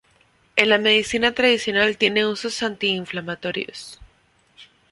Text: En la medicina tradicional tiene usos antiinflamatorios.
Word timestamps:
En 0.55 0.69
la 0.69 0.79
medicina 0.79 1.33
tradicional 1.35 1.95
tiene 1.95 2.25
usos 2.25 2.63
antiinflamatorios. 2.63 3.99